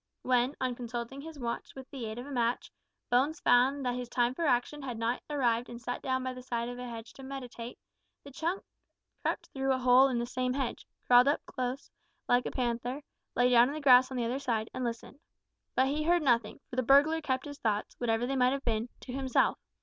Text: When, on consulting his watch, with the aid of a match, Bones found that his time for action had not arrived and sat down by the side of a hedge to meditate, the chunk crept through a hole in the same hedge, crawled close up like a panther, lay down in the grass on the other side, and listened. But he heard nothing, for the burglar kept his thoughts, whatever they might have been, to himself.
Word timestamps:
When, 0.23 0.55
on 0.59 0.73
consulting 0.73 1.21
his 1.21 1.37
watch, 1.37 1.75
with 1.75 1.87
the 1.91 2.07
aid 2.07 2.17
of 2.17 2.25
a 2.25 2.31
match, 2.31 2.71
Bones 3.11 3.39
found 3.39 3.85
that 3.85 3.93
his 3.93 4.09
time 4.09 4.33
for 4.33 4.47
action 4.47 4.81
had 4.81 4.97
not 4.97 5.21
arrived 5.29 5.69
and 5.69 5.79
sat 5.79 6.01
down 6.01 6.23
by 6.23 6.33
the 6.33 6.41
side 6.41 6.69
of 6.69 6.79
a 6.79 6.89
hedge 6.89 7.13
to 7.13 7.21
meditate, 7.21 7.77
the 8.23 8.31
chunk 8.31 8.63
crept 9.21 9.49
through 9.53 9.71
a 9.71 9.77
hole 9.77 10.07
in 10.07 10.17
the 10.17 10.25
same 10.25 10.53
hedge, 10.53 10.87
crawled 11.05 11.29
close 11.45 11.89
up 11.91 12.27
like 12.27 12.47
a 12.47 12.51
panther, 12.51 13.03
lay 13.35 13.51
down 13.51 13.67
in 13.67 13.75
the 13.75 13.79
grass 13.79 14.09
on 14.09 14.17
the 14.17 14.25
other 14.25 14.39
side, 14.39 14.71
and 14.73 14.83
listened. 14.83 15.19
But 15.75 15.85
he 15.89 16.01
heard 16.01 16.23
nothing, 16.23 16.61
for 16.67 16.77
the 16.77 16.81
burglar 16.81 17.21
kept 17.21 17.45
his 17.45 17.59
thoughts, 17.59 17.93
whatever 17.99 18.25
they 18.25 18.35
might 18.35 18.53
have 18.53 18.65
been, 18.65 18.89
to 19.01 19.13
himself. 19.13 19.59